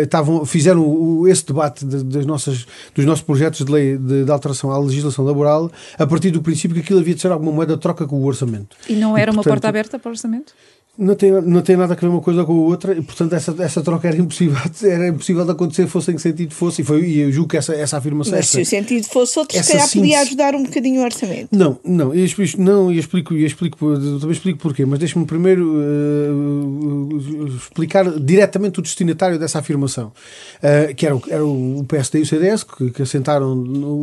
estavam, 0.02 0.44
fizeram 0.44 1.26
esse 1.28 1.46
debate 1.46 1.84
das 1.84 2.26
nossas, 2.26 2.66
dos 2.94 3.04
nossos 3.04 3.22
projetos 3.22 3.64
de 3.64 3.70
lei 3.70 3.96
de, 3.96 4.24
de, 4.24 4.30
alteração 4.30 4.70
à 4.70 4.78
legislação 4.78 5.24
laboral 5.24 5.70
a 5.98 6.06
partir 6.06 6.30
do 6.30 6.42
princípio 6.42 6.74
que 6.74 6.80
aquilo 6.80 7.00
havia 7.00 7.14
de 7.14 7.20
ser 7.20 7.30
alguma 7.30 7.52
moeda 7.52 7.74
de 7.74 7.80
troca 7.80 8.06
com 8.06 8.16
o 8.16 8.24
orçamento. 8.24 8.76
E 8.88 8.94
não 8.94 9.16
era 9.16 9.30
e, 9.30 9.34
portanto, 9.34 9.46
uma 9.46 9.54
porta 9.54 9.68
aberta 9.68 9.98
para 9.98 10.08
o 10.08 10.12
orçamento? 10.12 10.52
Não 11.00 11.14
tem, 11.14 11.32
não 11.32 11.62
tem 11.62 11.76
nada 11.76 11.94
a 11.94 11.96
ver 11.96 12.06
uma 12.06 12.20
coisa 12.20 12.44
com 12.44 12.52
a 12.52 12.56
outra 12.56 12.92
e 12.92 13.00
portanto 13.00 13.32
essa, 13.32 13.54
essa 13.58 13.82
troca 13.82 14.06
era 14.06 14.18
impossível, 14.18 14.58
era 14.84 15.08
impossível 15.08 15.46
de 15.46 15.50
acontecer 15.50 15.86
fosse 15.86 16.12
em 16.12 16.16
que 16.16 16.20
sentido 16.20 16.52
fosse 16.52 16.82
e, 16.82 16.84
foi, 16.84 17.02
e 17.06 17.20
eu 17.20 17.32
julgo 17.32 17.48
que 17.48 17.56
essa, 17.56 17.74
essa 17.74 17.96
afirmação 17.96 18.32
mas 18.32 18.40
essa, 18.40 18.56
se 18.58 18.60
o 18.60 18.66
sentido 18.66 19.06
fosse 19.06 19.38
outro 19.38 19.56
se 19.56 19.72
calhar 19.72 19.88
síntese... 19.88 19.98
podia 19.98 20.20
ajudar 20.20 20.54
um 20.54 20.62
bocadinho 20.62 21.00
o 21.00 21.04
orçamento. 21.04 21.48
Não, 21.50 21.80
não, 21.82 22.14
eu 22.14 22.24
explico, 22.24 22.60
não, 22.60 22.92
eu 22.92 22.98
explico, 22.98 23.34
eu 23.34 23.46
explico 23.46 23.78
também 23.78 24.32
explico 24.32 24.58
porquê, 24.58 24.84
mas 24.84 24.98
deixe-me 24.98 25.24
primeiro 25.24 25.74
uh, 25.74 27.46
explicar 27.46 28.04
diretamente 28.18 28.78
o 28.78 28.82
destinatário 28.82 29.38
dessa 29.38 29.58
afirmação 29.58 30.08
uh, 30.08 30.94
que 30.94 31.06
era, 31.06 31.16
o, 31.16 31.22
era 31.30 31.44
o 31.44 31.84
PSD 31.88 32.18
e 32.18 32.22
o 32.22 32.26
CDS 32.26 32.62
que, 32.62 32.90
que 32.90 33.02
assentaram 33.02 33.54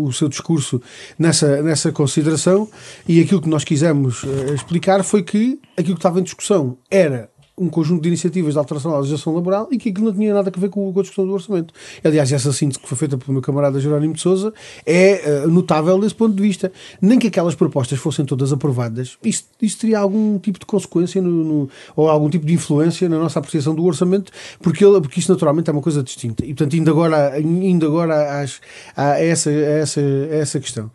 o 0.04 0.12
seu 0.12 0.28
discurso 0.28 0.82
nessa, 1.20 1.62
nessa 1.62 1.92
consideração 1.92 2.68
e 3.08 3.22
aquilo 3.22 3.40
que 3.40 3.50
nós 3.50 3.64
quisemos 3.64 4.24
uh, 4.24 4.56
explicar 4.56 5.04
foi 5.04 5.22
que 5.22 5.60
aquilo 5.78 5.94
que 5.94 6.00
estava 6.00 6.20
em 6.20 6.24
discussão 6.24 6.76
era 6.90 7.30
um 7.60 7.70
conjunto 7.70 8.04
de 8.04 8.10
iniciativas 8.10 8.54
de 8.54 8.60
alteração 8.60 8.94
à 8.94 9.00
legislação 9.00 9.34
laboral 9.34 9.68
e 9.72 9.80
que 9.80 9.90
aquilo 9.90 10.06
não 10.06 10.14
tinha 10.14 10.32
nada 10.32 10.52
a 10.56 10.60
ver 10.60 10.70
com, 10.70 10.90
a 10.90 11.02
discussão 11.02 11.26
do 11.26 11.34
orçamento. 11.34 11.74
Aliás, 12.04 12.32
essa 12.32 12.54
síntese 12.54 12.80
que 12.80 12.88
foi 12.88 12.96
feita 12.96 13.18
pelo 13.18 13.34
meu 13.34 13.42
camarada 13.42 13.80
Jerónimo 13.80 14.14
de 14.14 14.22
Souza 14.22 14.54
é 14.86 15.44
uh, 15.44 15.50
notável 15.50 16.00
desse 16.00 16.14
ponto 16.14 16.36
de 16.36 16.42
vista. 16.42 16.72
Nem 17.02 17.18
que 17.18 17.28
aquelas 17.28 17.56
propostas 17.56 17.98
fossem 17.98 18.26
todas 18.26 18.54
aprovadas, 18.54 19.18
isso, 19.24 19.46
isso 19.60 19.80
teria 19.80 19.98
algum 19.98 20.38
tipo 20.38 20.60
de 20.60 20.68
consequência 20.68 21.20
no, 21.20 21.32
no, 21.32 21.70
ou 21.96 22.08
algum 22.08 22.30
tipo 22.30 22.46
de 22.46 22.54
influência 22.54 23.10
na 23.10 23.18
nossa 23.18 23.40
apreciação 23.40 23.74
do 23.74 23.84
orçamento, 23.84 24.32
porque, 24.62 24.86
ele, 24.86 25.02
porque 25.02 25.20
isso 25.20 25.32
naturalmente 25.32 25.68
é 25.68 25.74
uma 25.74 25.82
coisa 25.82 26.04
distinta. 26.04 26.46
E, 26.46 26.50
portanto, 26.50 26.76
indo 26.76 26.92
agora, 26.92 27.40
indo 27.40 27.88
agora 27.88 28.40
às, 28.40 28.62
a, 28.96 29.20
essa, 29.20 29.50
a 29.50 29.54
essa, 29.54 30.00
a 30.00 30.36
essa 30.36 30.60
questão. 30.60 30.92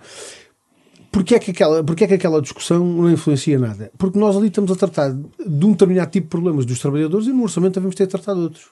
Porquê 1.12 1.35
é, 1.35 1.38
que 1.38 1.50
aquela, 1.50 1.85
porquê 1.85 2.04
é 2.04 2.07
que 2.07 2.14
aquela 2.14 2.40
discussão 2.40 2.83
não 2.83 3.11
influencia 3.11 3.59
nada? 3.59 3.92
Porque 3.99 4.19
nós 4.19 4.35
ali 4.35 4.49
estamos 4.49 4.73
a 4.73 4.76
tratar 4.76 5.11
de 5.12 5.66
um 5.66 5.73
determinado 5.73 6.11
tipo 6.11 6.25
de 6.25 6.31
problemas 6.31 6.64
dos 6.64 6.81
trabalhadores 6.81 7.26
e 7.26 7.33
no 7.33 7.42
orçamento 7.42 7.75
devemos 7.75 7.95
ter 7.95 8.07
tratado 8.07 8.40
outros. 8.40 8.64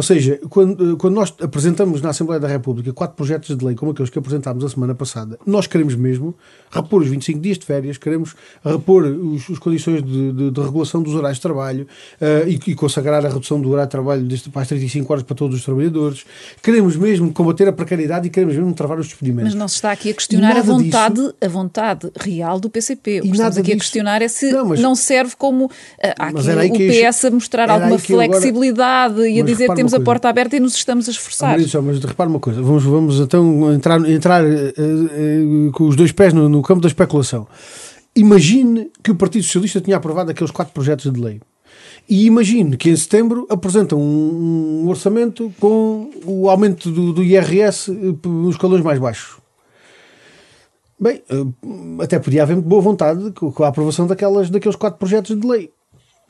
Ou 0.00 0.02
seja, 0.02 0.40
quando, 0.48 0.96
quando 0.96 1.14
nós 1.14 1.34
apresentamos 1.42 2.00
na 2.00 2.08
Assembleia 2.08 2.40
da 2.40 2.48
República 2.48 2.90
quatro 2.90 3.14
projetos 3.14 3.54
de 3.54 3.62
lei 3.62 3.74
como 3.74 3.92
aqueles 3.92 4.08
que 4.08 4.18
apresentámos 4.18 4.64
a 4.64 4.68
semana 4.70 4.94
passada, 4.94 5.38
nós 5.44 5.66
queremos 5.66 5.94
mesmo 5.94 6.34
repor 6.70 7.02
os 7.02 7.08
25 7.08 7.38
dias 7.38 7.58
de 7.58 7.66
férias, 7.66 7.98
queremos 7.98 8.34
repor 8.64 9.04
as 9.04 9.58
condições 9.58 10.02
de, 10.02 10.32
de, 10.32 10.50
de, 10.52 10.60
regulação 10.62 11.02
dos 11.02 11.14
horários 11.14 11.36
de 11.36 11.42
trabalho 11.42 11.86
uh, 12.18 12.48
e, 12.48 12.58
e, 12.66 12.74
consagrar 12.74 13.26
a 13.26 13.28
redução 13.28 13.60
do 13.60 13.68
horário 13.68 13.88
de 13.88 13.90
trabalho 13.90 14.22
deste, 14.22 14.48
para 14.48 14.62
as 14.62 14.68
35 14.68 15.12
horas 15.12 15.22
para 15.22 15.36
todos 15.36 15.58
os 15.58 15.62
trabalhadores. 15.62 16.24
Queremos 16.62 16.96
mesmo 16.96 17.30
combater 17.30 17.68
a 17.68 17.72
precariedade 17.72 18.26
e 18.26 18.30
queremos 18.30 18.56
mesmo 18.56 18.72
travar 18.72 18.98
os 18.98 19.06
despedimentos. 19.06 19.52
Mas 19.52 19.54
não 19.54 19.68
se 19.68 19.74
está 19.74 19.92
aqui 19.92 20.08
a 20.08 20.14
questionar 20.14 20.56
a 20.56 20.62
vontade, 20.62 21.16
disso, 21.16 21.34
a 21.42 21.48
vontade 21.48 22.10
real 22.18 22.58
do 22.58 22.70
PCP. 22.70 23.20
O 23.20 23.22
que 23.24 23.28
estamos 23.32 23.58
aqui 23.58 23.62
disso, 23.64 23.76
a 23.76 23.80
questionar 23.80 24.22
é 24.22 24.28
se 24.28 24.50
não, 24.50 24.64
mas, 24.64 24.80
não 24.80 24.94
serve 24.94 25.36
como 25.36 25.66
uh, 25.66 25.70
aqui 26.18 26.88
o 26.88 27.10
PS 27.10 27.26
a 27.26 27.30
mostrar 27.30 27.68
alguma 27.68 27.98
flexibilidade 27.98 29.12
agora, 29.12 29.28
e 29.28 29.40
a 29.42 29.44
dizer 29.44 29.68
temos 29.74 29.89
a 29.94 30.00
porta 30.00 30.28
aberta 30.28 30.56
e 30.56 30.60
nos 30.60 30.74
estamos 30.74 31.08
a 31.08 31.10
esforçar. 31.10 31.58
Mas, 31.58 31.74
mas 31.74 31.98
repara 31.98 32.28
uma 32.28 32.40
coisa, 32.40 32.62
vamos, 32.62 32.84
vamos 32.84 33.20
então 33.20 33.72
entrar, 33.72 34.08
entrar 34.08 34.44
uh, 34.44 34.48
uh, 34.48 35.72
com 35.72 35.84
os 35.84 35.96
dois 35.96 36.12
pés 36.12 36.32
no, 36.32 36.48
no 36.48 36.62
campo 36.62 36.80
da 36.80 36.88
especulação. 36.88 37.46
Imagine 38.14 38.90
que 39.02 39.10
o 39.10 39.14
Partido 39.14 39.44
Socialista 39.44 39.80
tinha 39.80 39.96
aprovado 39.96 40.30
aqueles 40.30 40.50
quatro 40.50 40.74
projetos 40.74 41.12
de 41.12 41.20
lei. 41.20 41.40
E 42.08 42.26
imagine 42.26 42.76
que 42.76 42.90
em 42.90 42.96
setembro 42.96 43.46
apresentam 43.48 44.00
um, 44.00 44.82
um 44.84 44.88
orçamento 44.88 45.52
com 45.60 46.10
o 46.24 46.50
aumento 46.50 46.90
do, 46.90 47.12
do 47.12 47.22
IRS 47.22 47.90
eh, 47.90 48.28
nos 48.28 48.56
escalões 48.56 48.82
mais 48.82 48.98
baixos. 48.98 49.38
Bem, 50.98 51.22
até 52.02 52.18
podia 52.18 52.42
haver 52.42 52.56
boa 52.56 52.82
vontade 52.82 53.30
com 53.30 53.64
a 53.64 53.68
aprovação 53.68 54.06
daquelas, 54.06 54.50
daqueles 54.50 54.76
quatro 54.76 54.98
projetos 54.98 55.38
de 55.38 55.46
lei 55.46 55.70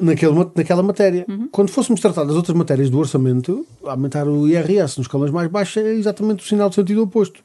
naquele, 0.00 0.33
naquela 0.54 0.83
matéria. 0.83 1.25
Uhum. 1.28 1.49
Quando 1.50 1.71
fôssemos 1.71 2.00
tratar 2.00 2.25
das 2.25 2.37
outras 2.37 2.57
matérias 2.57 2.90
do 2.90 2.99
orçamento, 2.99 3.66
aumentar 3.85 4.26
o 4.26 4.49
IRS 4.49 4.99
nos 4.99 5.07
escalões 5.07 5.30
mais 5.30 5.49
baixos 5.49 5.83
é 5.83 5.92
exatamente 5.95 6.45
o 6.45 6.47
sinal 6.47 6.69
de 6.69 6.76
sentido 6.76 7.02
oposto 7.02 7.42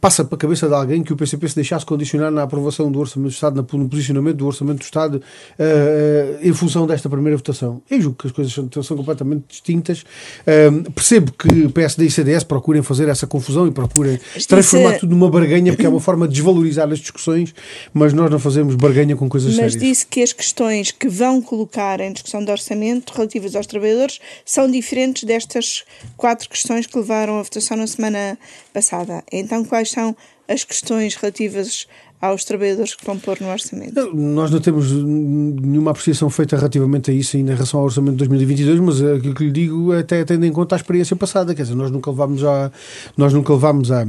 passa 0.00 0.24
para 0.24 0.36
a 0.36 0.38
cabeça 0.38 0.68
de 0.68 0.74
alguém 0.74 1.02
que 1.02 1.12
o 1.12 1.16
PCP 1.16 1.48
se 1.48 1.54
deixasse 1.54 1.84
condicionar 1.84 2.30
na 2.30 2.42
aprovação 2.42 2.90
do 2.90 2.98
Orçamento 2.98 3.30
do 3.30 3.34
Estado, 3.34 3.66
no 3.72 3.88
posicionamento 3.88 4.36
do 4.36 4.46
Orçamento 4.46 4.78
do 4.78 4.84
Estado, 4.84 5.16
uh, 5.16 6.38
em 6.40 6.52
função 6.52 6.86
desta 6.86 7.08
primeira 7.08 7.36
votação. 7.36 7.82
Eu 7.90 8.00
julgo 8.00 8.18
que 8.18 8.26
as 8.26 8.32
coisas 8.32 8.52
são, 8.52 8.68
são 8.82 8.96
completamente 8.96 9.44
distintas. 9.48 10.04
Uh, 10.42 10.90
percebo 10.92 11.32
que 11.32 11.68
PSD 11.68 12.06
e 12.06 12.10
CDS 12.10 12.44
procurem 12.44 12.82
fazer 12.82 13.08
essa 13.08 13.26
confusão 13.26 13.66
e 13.66 13.70
procurem 13.70 14.18
transformar 14.48 14.98
tudo 14.98 15.10
numa 15.10 15.30
barganha, 15.30 15.72
porque 15.72 15.86
é 15.86 15.88
uma 15.88 16.00
forma 16.00 16.26
de 16.26 16.34
desvalorizar 16.34 16.90
as 16.90 16.98
discussões, 16.98 17.54
mas 17.92 18.12
nós 18.12 18.30
não 18.30 18.38
fazemos 18.38 18.74
barganha 18.74 19.16
com 19.16 19.28
coisas 19.28 19.50
mas 19.50 19.56
sérias. 19.56 19.74
Mas 19.74 19.82
disse 19.82 20.06
que 20.06 20.22
as 20.22 20.32
questões 20.32 20.90
que 20.90 21.08
vão 21.08 21.40
colocar 21.40 22.00
em 22.00 22.12
discussão 22.12 22.44
do 22.44 22.50
orçamento 22.50 23.12
relativas 23.12 23.54
aos 23.56 23.66
trabalhadores 23.66 24.20
são 24.44 24.70
diferentes 24.70 25.24
destas 25.24 25.84
quatro 26.16 26.48
questões 26.48 26.86
que 26.86 26.96
levaram 26.96 27.38
à 27.38 27.42
votação 27.42 27.76
na 27.76 27.86
semana 27.86 28.38
passada. 28.72 29.22
Então, 29.32 29.64
quais 29.64 29.81
são 29.90 30.16
as 30.48 30.64
questões 30.64 31.14
relativas 31.14 31.86
aos 32.20 32.44
trabalhadores 32.44 32.94
que 32.94 33.04
vão 33.04 33.18
pôr 33.18 33.40
no 33.40 33.50
orçamento? 33.50 34.14
Nós 34.14 34.50
não 34.50 34.60
temos 34.60 34.92
nenhuma 34.92 35.90
apreciação 35.90 36.30
feita 36.30 36.56
relativamente 36.56 37.10
a 37.10 37.14
isso 37.14 37.36
ainda 37.36 37.52
em 37.52 37.54
relação 37.54 37.80
ao 37.80 37.86
orçamento 37.86 38.12
de 38.12 38.18
2022, 38.18 38.80
mas 38.80 39.02
aquilo 39.02 39.34
que 39.34 39.44
lhe 39.44 39.50
digo 39.50 39.92
é 39.92 40.00
até 40.00 40.24
tendo 40.24 40.46
em 40.46 40.52
conta 40.52 40.76
a 40.76 40.78
experiência 40.78 41.16
passada, 41.16 41.54
quer 41.54 41.62
dizer, 41.62 41.74
nós 41.74 41.90
nunca 41.90 42.10
levámos 42.10 42.44
a 42.44 42.70
nós 43.16 43.32
nunca 43.32 43.52
levámos 43.52 43.90
a 43.90 44.06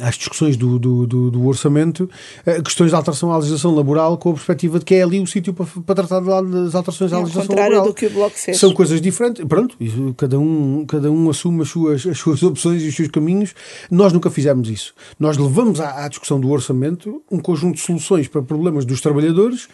às 0.00 0.16
discussões 0.16 0.56
do, 0.56 0.78
do, 0.78 1.06
do, 1.06 1.30
do, 1.30 1.46
orçamento, 1.46 2.08
eh, 2.44 2.60
questões 2.62 2.90
de 2.90 2.96
alteração 2.96 3.32
à 3.32 3.36
legislação 3.36 3.74
laboral 3.74 4.16
com 4.18 4.30
a 4.30 4.32
perspectiva 4.34 4.78
de 4.78 4.84
que 4.84 4.94
é 4.94 5.02
ali 5.02 5.20
o 5.20 5.26
sítio 5.26 5.52
para, 5.54 5.66
para 5.66 5.94
tratar 5.94 6.20
das 6.20 6.74
alterações 6.74 7.12
à 7.12 7.18
é 7.18 7.20
legislação 7.20 7.54
laboral. 7.54 7.86
do 7.86 7.94
que 7.94 8.06
o 8.06 8.10
Bloco 8.10 8.36
fez. 8.36 8.58
São 8.58 8.72
coisas 8.72 9.00
diferentes. 9.00 9.44
Pronto, 9.44 9.76
cada, 10.16 10.38
um, 10.38 10.84
cada 10.86 11.10
um 11.10 11.30
assume 11.30 11.62
as 11.62 11.68
suas, 11.68 12.06
as 12.06 12.18
suas 12.18 12.42
opções 12.42 12.82
e 12.82 12.88
os 12.88 12.94
seus 12.94 13.08
caminhos. 13.08 13.54
Nós 13.90 14.12
nunca 14.12 14.30
fizemos 14.30 14.68
isso. 14.68 14.94
Nós 15.18 15.36
levamos 15.36 15.80
à, 15.80 16.04
à 16.04 16.08
discussão 16.08 16.40
do 16.40 16.50
orçamento 16.50 17.22
um 17.30 17.38
conjunto 17.38 17.76
de 17.76 17.82
soluções 17.82 18.28
para 18.28 18.42
problemas 18.42 18.84
dos 18.84 19.00
trabalhadores 19.00 19.68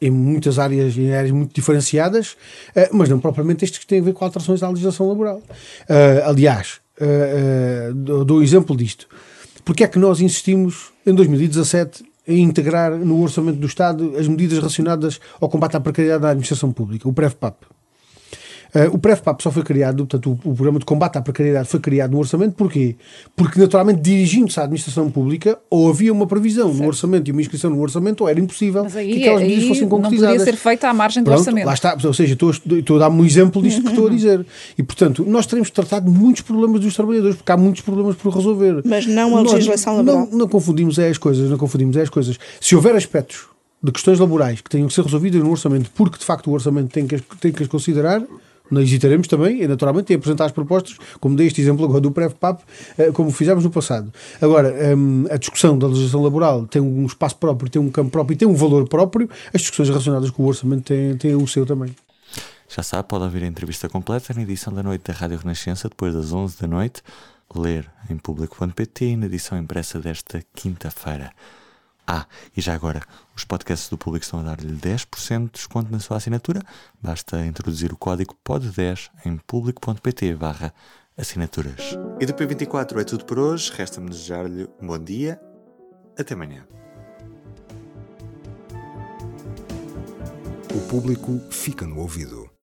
em 0.00 0.10
muitas 0.10 0.58
áreas, 0.58 0.96
em 0.96 1.14
áreas 1.14 1.30
muito 1.30 1.54
diferenciadas, 1.54 2.36
eh, 2.74 2.90
mas 2.92 3.08
não 3.08 3.18
propriamente 3.18 3.64
estes 3.64 3.78
que 3.78 3.86
têm 3.86 4.00
a 4.00 4.02
ver 4.02 4.12
com 4.12 4.24
alterações 4.26 4.62
à 4.62 4.68
legislação 4.68 5.08
laboral. 5.08 5.42
Eh, 5.88 6.22
aliás, 6.24 6.80
dou 8.24 8.42
exemplo 8.42 8.74
disto 8.74 9.06
porque 9.66 9.82
é 9.82 9.88
que 9.88 9.98
nós 9.98 10.20
insistimos, 10.20 10.92
em 11.04 11.12
2017, 11.12 12.04
em 12.24 12.40
integrar 12.40 12.92
no 12.92 13.20
orçamento 13.20 13.58
do 13.58 13.66
Estado 13.66 14.14
as 14.16 14.28
medidas 14.28 14.58
relacionadas 14.58 15.20
ao 15.40 15.48
combate 15.48 15.76
à 15.76 15.80
precariedade 15.80 16.22
da 16.22 16.30
administração 16.30 16.70
pública, 16.70 17.08
o 17.08 17.12
PREVPAP? 17.12 17.66
Uh, 18.74 18.94
o 18.94 18.98
PREVPAP 18.98 19.42
só 19.42 19.50
foi 19.50 19.62
criado, 19.62 19.98
portanto, 19.98 20.30
o, 20.30 20.50
o, 20.50 20.54
programa 20.54 20.78
de 20.78 20.84
combate 20.84 21.16
à 21.16 21.22
precariedade 21.22 21.68
foi 21.68 21.80
criado 21.80 22.12
no 22.12 22.18
orçamento, 22.18 22.54
porquê? 22.54 22.96
Porque, 23.34 23.60
naturalmente, 23.60 24.00
dirigindo-se 24.00 24.58
à 24.58 24.64
administração 24.64 25.10
pública, 25.10 25.58
ou 25.70 25.88
havia 25.88 26.12
uma 26.12 26.26
previsão 26.26 26.68
certo. 26.68 26.82
no 26.82 26.86
orçamento 26.88 27.28
e 27.28 27.32
uma 27.32 27.40
inscrição 27.40 27.70
no 27.70 27.80
orçamento, 27.80 28.22
ou 28.22 28.28
era 28.28 28.38
impossível 28.40 28.86
aí, 28.94 29.12
que 29.12 29.20
aquelas 29.20 29.42
medidas 29.42 29.68
fossem 29.68 29.88
concretizadas. 29.88 30.36
Não 30.36 30.44
podia 30.44 30.52
ser 30.52 30.58
feita 30.58 30.88
à 30.88 30.94
margem 30.94 31.22
do 31.22 31.26
Pronto, 31.26 31.38
orçamento. 31.38 31.66
Lá 31.66 31.74
está, 31.74 31.96
ou 32.04 32.14
seja, 32.14 32.32
estou, 32.32 32.50
estou 32.50 32.96
a 32.96 33.00
dar 33.00 33.10
um 33.10 33.24
exemplo 33.24 33.62
disto 33.62 33.82
que 33.82 33.88
estou 33.88 34.08
a 34.08 34.10
dizer. 34.10 34.44
E, 34.76 34.82
portanto, 34.82 35.24
nós 35.26 35.46
teremos 35.46 35.70
tratado 35.70 36.10
muitos 36.10 36.42
problemas 36.42 36.80
dos 36.80 36.94
trabalhadores, 36.94 37.36
porque 37.36 37.52
há 37.52 37.56
muitos 37.56 37.82
problemas 37.82 38.16
por 38.16 38.34
resolver. 38.34 38.82
Mas 38.84 39.06
não 39.06 39.36
a 39.36 39.42
nós, 39.42 39.52
legislação 39.52 39.96
laboral. 39.96 40.28
Não, 40.30 40.38
não 40.38 40.48
confundimos 40.48 40.98
é 40.98 41.08
as 41.08 41.18
coisas, 41.18 41.50
não 41.50 41.58
confundimos 41.58 41.96
é 41.96 42.02
as 42.02 42.10
coisas. 42.10 42.38
Se 42.60 42.74
houver 42.74 42.94
aspectos 42.94 43.46
de 43.82 43.92
questões 43.92 44.18
laborais 44.18 44.60
que 44.60 44.70
tenham 44.70 44.88
que 44.88 44.94
ser 44.94 45.04
resolvidas 45.04 45.42
no 45.42 45.50
orçamento, 45.50 45.90
porque 45.94 46.18
de 46.18 46.24
facto 46.24 46.50
o 46.50 46.52
orçamento 46.52 46.90
tem 46.90 47.06
que, 47.06 47.20
tem 47.40 47.52
que 47.52 47.62
as 47.62 47.68
considerar, 47.68 48.22
não 48.70 48.80
hesitaremos 48.80 49.28
também, 49.28 49.66
naturalmente, 49.66 50.12
em 50.12 50.16
apresentar 50.16 50.46
as 50.46 50.52
propostas, 50.52 50.96
como 51.20 51.36
dei 51.36 51.46
este 51.46 51.60
exemplo 51.60 51.84
agora 51.84 52.00
do 52.00 52.10
PrevPAP, 52.10 52.62
eh, 52.98 53.10
como 53.12 53.30
fizemos 53.30 53.64
no 53.64 53.70
passado. 53.70 54.12
Agora, 54.40 54.68
ehm, 54.68 55.26
a 55.30 55.36
discussão 55.36 55.78
da 55.78 55.86
legislação 55.86 56.22
laboral 56.22 56.66
tem 56.66 56.82
um 56.82 57.06
espaço 57.06 57.36
próprio, 57.36 57.70
tem 57.70 57.80
um 57.80 57.90
campo 57.90 58.10
próprio 58.10 58.34
e 58.34 58.38
tem 58.38 58.48
um 58.48 58.54
valor 58.54 58.88
próprio, 58.88 59.28
as 59.52 59.60
discussões 59.60 59.88
relacionadas 59.88 60.30
com 60.30 60.42
o 60.42 60.46
orçamento 60.46 60.84
têm, 60.84 61.16
têm 61.16 61.34
o 61.34 61.46
seu 61.46 61.64
também. 61.64 61.94
Já 62.68 62.82
sabe, 62.82 63.08
pode 63.08 63.24
ouvir 63.24 63.44
a 63.44 63.46
entrevista 63.46 63.88
completa 63.88 64.34
na 64.34 64.42
edição 64.42 64.72
da 64.72 64.82
noite 64.82 65.02
da 65.04 65.12
Rádio 65.12 65.38
Renascença, 65.38 65.88
depois 65.88 66.12
das 66.12 66.32
11 66.32 66.60
da 66.60 66.66
noite, 66.66 67.02
ler 67.54 67.88
em 68.10 68.16
público.pt 68.16 69.04
e 69.04 69.16
na 69.16 69.26
edição 69.26 69.56
impressa 69.56 70.00
desta 70.00 70.42
quinta-feira. 70.54 71.30
Ah, 72.06 72.26
e 72.56 72.60
já 72.60 72.72
agora, 72.72 73.02
os 73.34 73.44
podcasts 73.44 73.88
do 73.88 73.98
público 73.98 74.24
estão 74.24 74.38
a 74.40 74.42
dar-lhe 74.44 74.72
10% 74.72 75.46
de 75.46 75.50
desconto 75.50 75.90
na 75.90 75.98
sua 75.98 76.18
assinatura. 76.18 76.62
Basta 77.02 77.44
introduzir 77.44 77.92
o 77.92 77.96
código 77.96 78.36
POD10 78.44 79.10
em 79.24 79.36
público.pt 79.38 80.34
barra 80.34 80.72
assinaturas. 81.16 81.96
E 82.20 82.26
do 82.26 82.32
P24 82.32 83.00
é 83.00 83.04
tudo 83.04 83.24
por 83.24 83.38
hoje. 83.38 83.72
Resta-me 83.74 84.08
desejar-lhe 84.08 84.68
um 84.80 84.86
bom 84.86 84.98
dia. 84.98 85.40
Até 86.16 86.34
amanhã. 86.34 86.66
O 90.74 90.80
público 90.88 91.40
fica 91.50 91.86
no 91.86 91.98
ouvido. 91.98 92.55